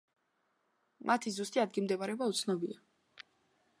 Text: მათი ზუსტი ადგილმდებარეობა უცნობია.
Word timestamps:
მათი 1.11 1.33
ზუსტი 1.35 1.61
ადგილმდებარეობა 1.65 2.31
უცნობია. 2.33 2.81